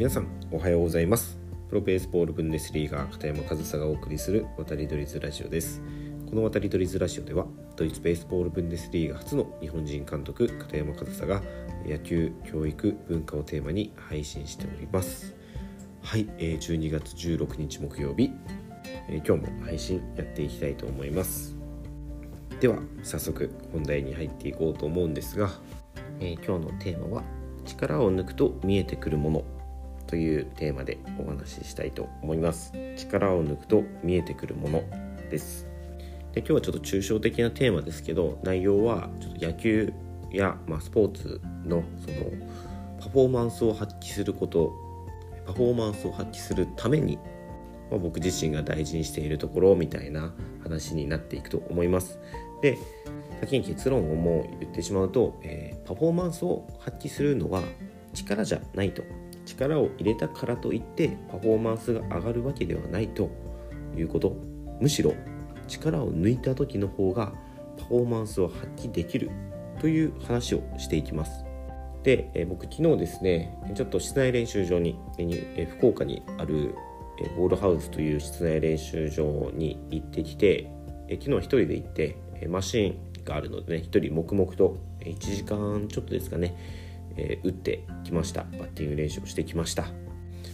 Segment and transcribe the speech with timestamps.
[0.00, 1.38] 皆さんおはようございます。
[1.68, 5.82] プロベースボールブンデスリーガー片山和沙がお送りする渡り鳥ズラジオです。
[6.26, 7.44] この渡り鳥ズラジオでは
[7.76, 11.42] ドイツベースボールブンデスリーガ初の日本人監督片山和沙が
[11.84, 15.34] 野球教育文化をテーマに配信しております。
[16.00, 18.30] はい、えー、12月16日木曜日、
[19.10, 21.54] え、今日も配信やっていきたいと思います。
[22.58, 25.50] では早速本題に入っていこうと思うんですが、
[26.20, 27.22] えー、今日のテーマは
[27.66, 29.59] 力を抜くと見えてくるもの。
[30.10, 32.72] というテーマでお話ししたいと思います。
[32.96, 34.82] 力を抜くと見えてくるもの
[35.30, 35.68] です。
[36.32, 39.92] で今日はちょっと抽象的なテーマですけど内容はちょっと野球
[40.32, 42.16] や、まあ、スポーツのその
[42.98, 44.72] パフォーマンスを発揮すること
[45.46, 47.16] パフォーマンスを発揮するために、
[47.88, 50.32] まあ、僕自身が大事にしているところみたいな
[50.64, 52.18] 話になっていくと思います。
[52.62, 52.78] で
[53.40, 57.62] 先に結論をもう言ってしまうと、えー、パフォーマンスを発揮するのは
[58.12, 59.04] 力じゃないと。
[59.50, 63.30] 力を入れたからといってパフォーマンスが上がるわけではないと。
[63.96, 64.36] いうこと。
[64.80, 65.14] むしろ
[65.66, 67.32] 力を抜いた時の方が
[67.76, 69.30] パフォーマンスを発揮できる。
[69.80, 71.44] という話をしていきます。
[72.02, 76.74] で、え、僕昨日ですねちょっと室内練習場に、え、福岡にある、
[77.36, 80.70] ボールハウスという室内練習場に行ってきて、
[81.08, 86.54] え、昨日一人で行って、えマシンがあるのでね一人黙々と1時間ちょっとですかね、
[87.16, 88.44] えー、打ってきました。
[88.44, 89.86] バッティング練習をしてきました、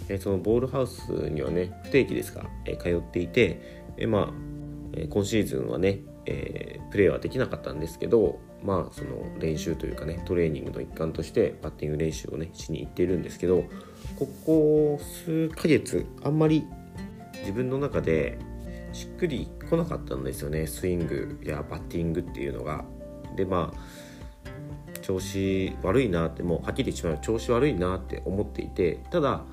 [0.09, 3.61] えー、そのボールハウスにはね不定期ですが、えー、通っていて、
[3.97, 4.29] え、まあ、
[4.95, 13.65] え、今シーズンはね、え、プレーはできなかったんですけどまあその練習というかねトレーニングの一環としてバッティング練習をねしに行っているんですけど
[14.19, 16.65] ここ数ヶ月あんまり
[17.41, 18.39] 自分の中で
[18.93, 20.67] しっくりこなかったんですよね。
[20.67, 22.85] スイングやバッティングっていうのが。
[23.37, 23.79] でまあ
[25.07, 29.45] 調子悪いなってもうはっきり言ってしまう調子悪いなって思っていてただ、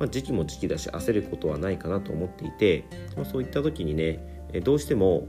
[0.00, 2.84] まあ、時期も時期だし焦ることはないかなと思っていて、
[3.16, 4.18] まあ、そういった時にね
[4.64, 5.28] どうしても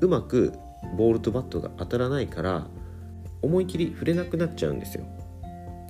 [0.00, 0.52] うまく
[0.96, 2.68] ボールとバットが当たらないから
[3.42, 5.04] 思い切り触れなくなっちゃうんですよ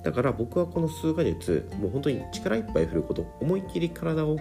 [0.03, 4.37] だから僕はこの数ヶ月もう本当に力いっぱい振ること思い切り体を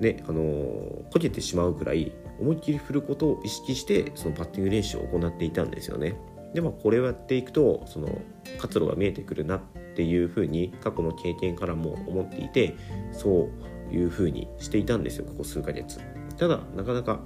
[0.00, 6.16] ねあのー、こけてしまうくらい思いっきり振ることを意識してそのパッティング練習を行っていたんですよね。
[6.54, 8.20] でまあこれをやっていくとその
[8.58, 9.60] 活路が見えてくるなっ
[9.96, 12.74] ていうふうに過去の経験からも思っていて
[13.12, 13.48] そ
[13.90, 16.00] ういうふうにしていたんですよここ数ヶ月。
[16.36, 17.20] ただなかなか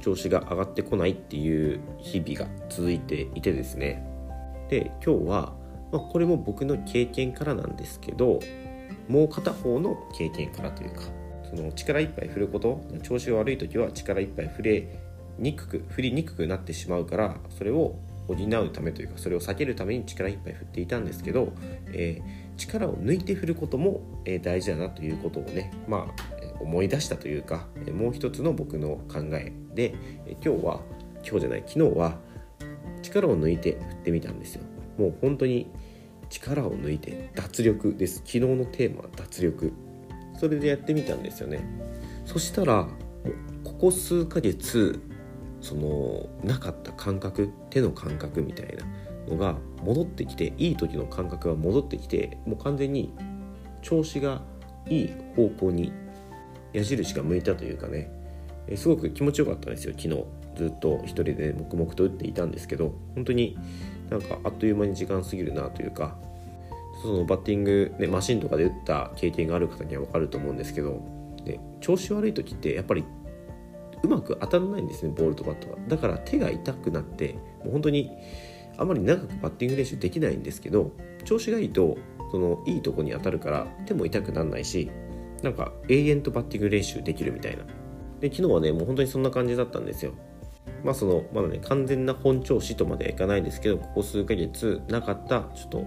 [0.00, 4.06] 調子が上がってこないっていう日々が続いていてですね
[4.68, 5.54] で今日は、
[5.92, 8.40] まあ、これも僕の経験からなんですけど
[9.08, 11.02] もう片方の経験からというか
[11.48, 15.00] その力いっぱい振ること調子が悪い時は力いっぱい振れ
[15.38, 21.52] にくく振りにくくなってしまうからそれを補うためというかそれを避けるために力いっぱい振っていたんですけど、
[21.92, 29.94] えー、力を抜いて振ることも、えー、大事だなということをねまあ思い出したというかもう一つの僕の考えで
[30.44, 30.80] 今日は
[31.22, 32.18] 今日じゃない昨日は
[33.02, 34.62] 力を抜いて振ってみたんですよ。
[34.98, 35.70] もう本当に
[36.28, 38.16] 力を抜いて脱力です。
[38.18, 39.72] 昨日のテーマは脱力。
[40.38, 41.60] それでやってみたんですよね。
[42.24, 42.88] そしたら
[43.64, 45.00] ここ数ヶ月
[45.60, 48.84] そのなかった感覚手の感覚みたいな
[49.28, 53.12] のが戻ってきていい時の感覚が戻ってきてもう完全に
[53.82, 54.42] 調子が
[54.88, 55.92] いい方向に
[56.72, 58.10] 矢印が向いたというかね。
[58.74, 60.24] すごく気持ちよかったんですよ昨日
[60.56, 62.92] ずっと一人で黙々と打っていたんですけど。
[63.14, 63.56] 本当に
[64.10, 66.16] なんかあっという間に時間過ぎるなというか。
[67.02, 71.02] そのバッティング、ね、マシンとかで打った経験がある方には分かると思うんですけど、
[71.80, 73.04] 調子悪い時ってやっぱり
[74.06, 77.32] うまく当たらないんですねボールとバットがだから手が痛くなって
[77.64, 78.12] もう本当に
[78.78, 80.92] あまり長くバッティング練習できないんですけど
[81.24, 81.98] 調子がいいと
[82.30, 84.90] そのいいとこに当たるから手も痛くならないし
[85.42, 87.64] なんか永遠とバッティング練習できるみたいな。
[88.20, 90.12] で昨日はねもう本当にそんな感じだったんですよ。
[90.82, 95.84] まあそのまだね完全な本調子とまではいかないんですけどここ数ヶ月なかったちょっと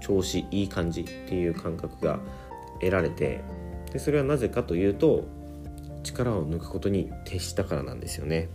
[0.00, 2.18] 調子いい感じっていう感覚が
[2.80, 3.40] 得られて
[3.92, 5.24] でそれはなぜかというと
[6.02, 8.48] 力を抜くことに徹したからなんですよね。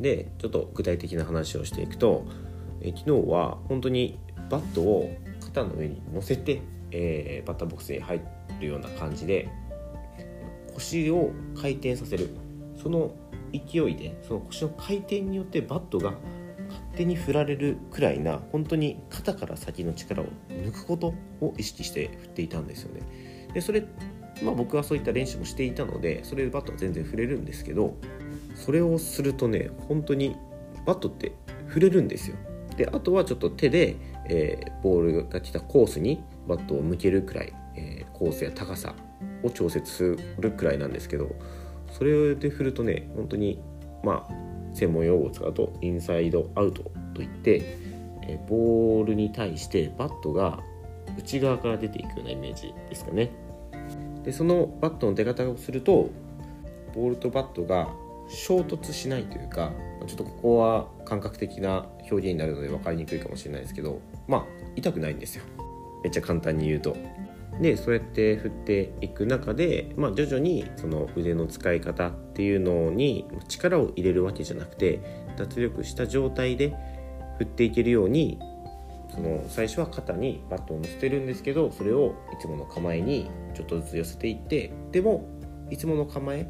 [0.00, 2.26] でちょっと具体的な話をしていくと
[2.80, 4.18] え昨日は本当に
[4.50, 6.60] バットを肩の上に乗せて、
[6.90, 8.20] えー、バッターボックスに入
[8.60, 9.48] るような感じで
[10.74, 11.30] 腰を
[11.60, 12.30] 回転させる
[12.82, 13.14] その
[13.52, 16.14] 勢いでその腰の回転によってバットが
[16.68, 23.48] 勝手に振られるくらいな本当に肩から先の力を抜くことを意識して振っていたんですよね。
[23.52, 23.84] でそれ
[24.42, 27.96] まあ僕はそういった練習もしていたのでそれでバットは全然振れるんですけど
[28.54, 30.36] それをするとね本当に
[30.86, 31.32] バットって
[31.66, 32.36] 振れるんですよ。
[32.76, 33.96] であとはちょっと手で、
[34.26, 38.94] えー、ボールが来たコースにバットを向けるくらい、えー、コースや高さ
[39.42, 41.34] を調節するくらいなんですけど
[41.90, 43.60] それで振るとね本当に
[44.02, 47.76] まあ専門用語を使うとインサイドアウトといって
[48.22, 50.60] えボールに対してバットが
[51.18, 53.30] 内側から出ていくようなイメージですかね
[54.24, 56.10] でそのバットの出方をすると
[56.94, 57.88] ボールとバットが
[58.28, 59.72] 衝突しないというか
[60.06, 64.46] ちょっとここは感覚的な表現になるので分かりにくいかもしれないですけどまあ
[64.76, 65.44] 痛くないんですよ。
[66.02, 66.96] めっちゃ簡単に言うと。
[67.60, 75.00] でそうやって振っていく中で、まあ、徐々にその腕の使い方っていうのに力を入れるわけじゃなくて
[75.36, 76.74] 脱力した状態で
[77.38, 78.38] 振っていけるように
[79.14, 85.28] その最初は肩にバットを乗せてるんですけどそれをいつもの構えにちょっとずつ寄せていってでも
[85.70, 86.46] いつもの構え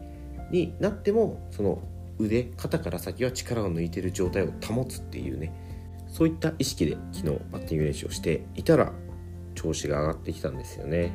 [0.50, 1.82] になってもその
[2.18, 5.52] 腕肩から先は力を抜いてる状態を保つっていうね
[6.08, 8.92] そういった意識で昨日バッティング練習をしていたら
[9.54, 11.12] 調子が上がってきたんですよね。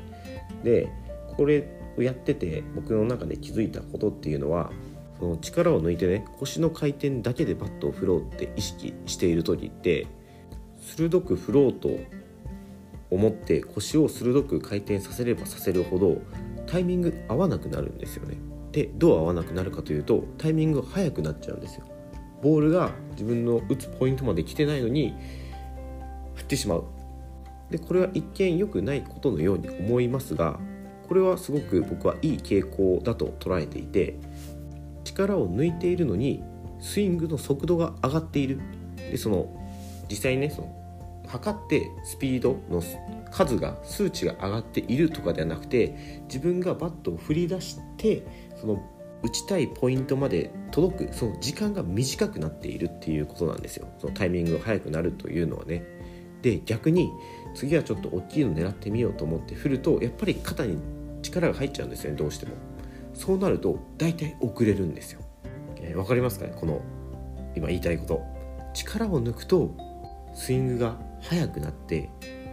[0.64, 0.90] で
[1.38, 1.68] これ
[1.98, 4.72] をやってて僕の中で気づいたことっていうのは
[5.20, 10.08] その力を抜いてね腰の回転だけでバットを振ろうって意識している時って
[10.96, 11.90] 鋭く振ろうと
[13.10, 16.22] 思って腰を鋭く回転させればさせるほど
[16.66, 18.38] タイミング合わなくなるんですよね。
[18.72, 21.86] でどう合わなくなるかというとタイミングが速くなっちゃうんですよ。
[22.42, 25.14] ボールが自分の打つポイントまで来てないのに
[26.36, 26.84] 振ってしまう
[27.72, 30.60] でこれは一見良くないことのように思いますが
[31.08, 34.20] これはすごく僕はいい傾向だと捉えていて
[35.04, 36.44] 力を抜いているのに
[36.80, 38.60] スイングの速度が上がっている
[38.98, 39.67] でその
[40.10, 40.88] 実際ねその
[41.28, 42.82] 測ってスピードの
[43.32, 48.24] 数が数値が上がっているとかではなくて自分がバットを振り出して
[48.60, 48.82] その
[49.24, 53.88] 打ちたいポイントまで届くその時間が短くなっているっていうことなんですよ。
[54.00, 55.84] そのタイミングが速くなるというのはね。
[56.42, 57.12] で逆に
[57.56, 60.78] 次はちょっと大きいの狙ってみようと思って振るとやっぱり肩に
[61.24, 62.54] 力が入っちゃうんですよねどうしても。
[63.14, 65.22] そうなると大体遅れるんですよ。
[65.22, 65.26] わ、
[65.78, 66.82] えー、かりますかねこの
[67.56, 68.22] 今言いたいこと。
[68.74, 69.76] 力を抜くと
[70.38, 72.10] スイングが速くなって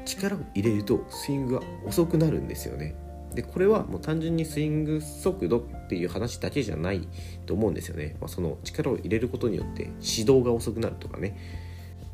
[0.06, 2.96] 力を入れるとスイングが遅くなるんですよね。
[3.34, 7.06] でこれはもう単純にスイング速度っていう話だけじゃない
[7.46, 11.36] と思うんですよね、まあ、その力を入れることによって始動が遅くなるとかね。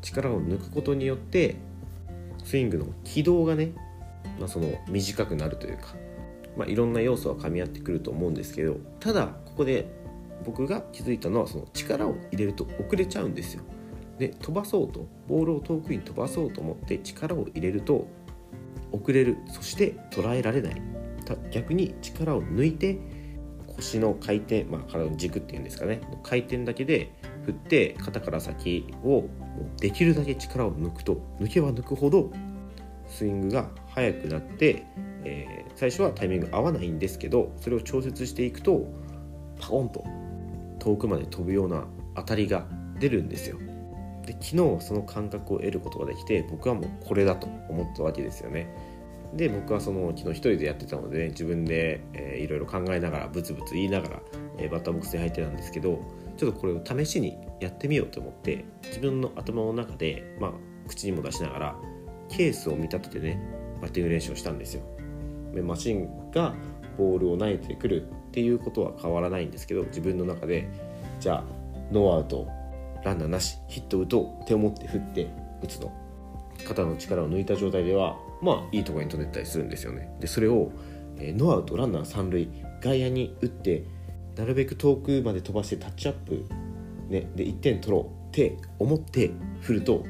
[0.01, 1.55] 力を抜くことによって
[2.43, 3.71] スイングの軌道がね、
[4.39, 5.93] まあ、その短くなるというか、
[6.57, 9.87] まあ、いろんな要素は噛み合ってくると思うんですけどただここで
[10.43, 13.63] 僕が気づいたのはその力を入れると遅れちゃうんですよ。
[14.21, 18.07] で飛ばそうとボールを遠くに飛ばそうと思って力を入れると
[18.91, 19.37] 遅れる。
[19.47, 20.81] そして捉えられない。
[21.49, 22.99] 逆に力を抜いて
[23.75, 26.01] 腰の回転、まあ、体の軸っていうんですかね。
[26.21, 27.11] 回転だけで
[27.45, 29.23] 振って肩から先を
[29.79, 32.31] できるだけ力を抜くと抜けば抜くほど
[33.07, 34.85] スイングが速くなって、
[35.23, 38.85] えー、最初はタイミング合わないんですけどそれを調節していくと
[39.59, 40.03] パコンと
[40.77, 41.85] 遠くまで飛ぶような
[42.15, 42.67] 当たりが
[42.99, 43.57] 出るんですよ。
[44.25, 48.67] で昨日その感覚を得ることができて僕はもうこれだと思ったわけですよね。
[49.33, 54.19] で僕はその昨日一人でやってたので、ね、自分で、えー、いろいろ考えながらブツブツ言いながら、
[54.57, 55.99] えー、バッターボックスに入ってたんですけど
[56.35, 60.51] ちょっとこれを試しにやってみようと思って自分の頭の中で、まあ、
[60.87, 61.75] 口にも出しながら
[62.27, 63.41] ケースを見立ててね
[63.81, 64.83] バッティング練習をしたんですよ。
[65.53, 66.53] でマシンが
[66.97, 70.69] ボールを投げてくるっていうことは変わらないんですけど自分の中で
[71.19, 71.43] じゃあ
[71.91, 72.47] ノーアウト
[73.03, 75.27] ランナーなしヒット打とうって思って振って
[75.61, 75.91] 打つの。
[76.65, 80.15] 肩の力を抜いた状態ではまあいいところに飛んでったりするんですよね。
[80.19, 80.71] でそれを、
[81.17, 82.49] えー、ノーアウトランナー三塁
[82.81, 83.83] 外野に打って
[84.35, 86.45] なるべく遠くまで飛ばしてタッチアップ、
[87.09, 89.31] ね、で1点取ろうって思って
[89.61, 90.05] 振ると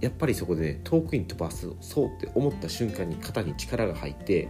[0.00, 4.48] やっぱりそこで、ね、遠くに飛ばすそうって思った瞬間に肩に力が入って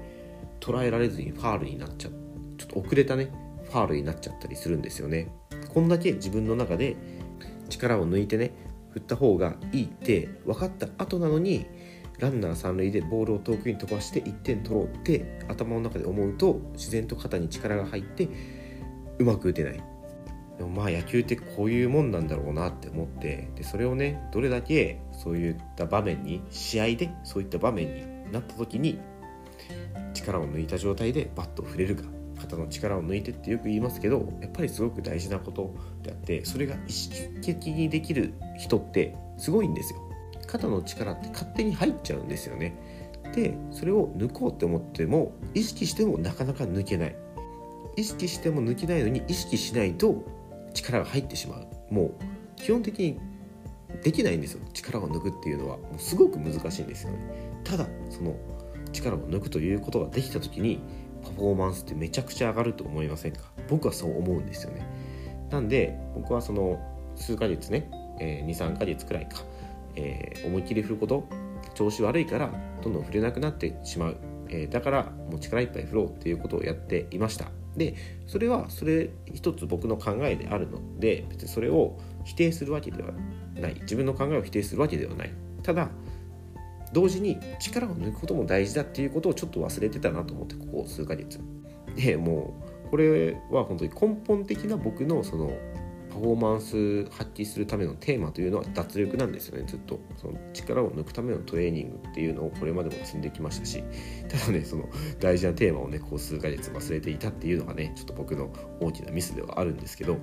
[0.61, 2.12] 捉えられずにファールになっちゃう。
[2.57, 3.31] ちょっと遅れたね
[3.64, 5.33] ファールになっちゃったりするんですよね。
[5.73, 6.97] こんだけ自分の中で
[7.75, 8.52] 力を抜いてね
[8.90, 11.66] 振った方がいいって分かった後なのに
[12.21, 18.28] ランナー三塁でボールを遠くに飛ばして1点取ろうって頭の中で思うと自然と肩に力が入って
[19.19, 19.83] うまく打てない。
[20.59, 27.93] でもまあ野球ってこういうもんなんだろうなって思ってでそれをねどれだけそういった場面に試合でそういった場面
[28.26, 29.00] になった時に
[30.12, 32.13] 力を抜いた状態でバットを振れるか。
[32.40, 40.00] 肩の力を抜いてってよく言いますけどやっぱりすごく大事なことであってそれが意識的にできる人ってすごいんですよ。
[40.46, 42.76] 肩の力って勝手に入っちゃうんですよね。
[43.34, 47.16] でそれを抜こうって思っても意識してもなかなか抜けない。
[47.96, 50.24] 意識しても抜けないのに意識しないと
[50.72, 51.94] 力が入ってしまう。
[51.94, 52.10] もう
[52.56, 53.18] 基本的に
[54.02, 54.60] できないんですよ。
[54.72, 55.76] 力を抜くっていうのは。
[55.78, 57.18] もうすごく難しいんですよね。
[57.64, 58.36] ただその
[58.92, 60.80] 力を抜くということができた時に
[61.25, 63.40] パフォーマンスってめちゃくちゃ上がると思いませんか？
[63.69, 64.87] 僕はそう思うんですよね。
[65.50, 66.81] なんで僕はその
[67.16, 67.90] 数ヶ月ね、
[68.21, 69.38] えー、23ヶ月くらいか、
[69.97, 71.28] えー、思いっきり振ること
[71.75, 72.50] 調子悪いから
[72.83, 74.16] どんどん振れなくなってしまう、
[74.49, 77.47] えー、だからもう力いっぱい振ろうっていうことをやっていました。
[77.76, 77.95] で
[78.26, 83.11] それはそれ一つ僕の考えであるので別にそれを否定するわけでは
[83.54, 83.75] ない。
[83.83, 85.33] 自分の考えを否定するわけではない。
[85.62, 85.90] ただ
[86.94, 91.40] 同時に力を抜くことも大事だっていうことをちょっと忘れてたなと思ってここ数ヶ月。
[91.96, 92.54] でも
[92.86, 95.52] うこれは本当に根本的な僕のその
[96.10, 99.64] パフォーマンス発揮するためのテーマというのは脱力なんですよね。
[99.66, 99.98] ずっと。
[100.16, 103.82] その力を抜くためのトレーニングっていうのをこれまでも積んできましたし。
[104.30, 110.18] ただねその大事なテーマをねこう数ヶ月忘れていたっていうのがねちょっと僕の大きなミスではあるんですけど。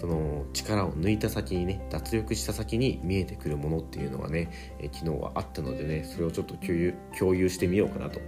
[0.00, 8.18] その力を抜いた先にね脱力した先に見えてくるものっていうのがね、え昨日はあったのでねそれをちょっと共有共有してみようかなと。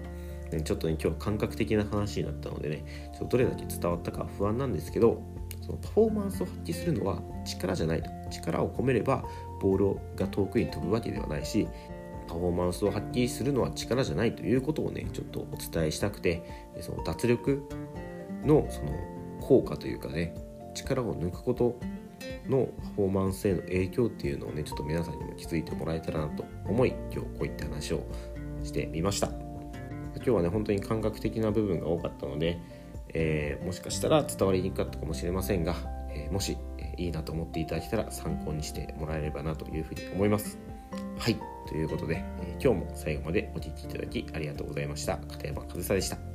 [0.52, 2.84] ねちょっとね今日感覚的な話になったのでね
[3.18, 5.22] ちょっとどれだけ伝わったか不安なんですけど
[5.62, 8.10] そのパフォーマンスを発揮するのは力じゃないと。
[8.30, 9.24] 力を込めれば
[9.60, 11.68] ボールが遠くに飛ぶわけではないし
[12.28, 17.62] パフォーマンスを発揮するのは力じゃないということをねちょっとお伝えしたくてその脱力
[18.44, 18.92] のその
[19.40, 20.34] 効果というかね
[20.74, 21.78] 力を抜くこと
[22.48, 28.04] のパフォーマンスへの影響っていうのをねちょっと皆さんにも気づいてもらえたらなと思い今日こういった話を
[28.62, 29.28] してみました
[30.16, 32.60] 今日はね本当に感覚的な部分が多かったので
[33.14, 35.74] えー、もしかしたら伝わりにくかったかもしれませんが、
[36.10, 40.58] えー、もし、え、いいなと思っていただけたら参考にしてもらえればなというふうに思います。
[41.18, 41.38] はい、
[41.68, 45.18] ということで、え今日も最後までお聴きいただきありがとうございました。
[45.18, 46.31] 片山和沙でした。